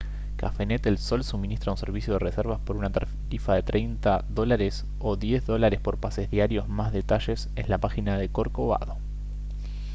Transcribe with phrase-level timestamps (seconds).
[0.35, 4.25] cafenet el sol suministra un servicio de reservas por una tarifa de us$ 30
[4.97, 8.97] o $10 por pases diarios; más detalles en la página del corcovado